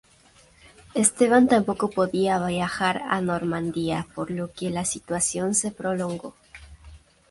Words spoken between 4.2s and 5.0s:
lo que la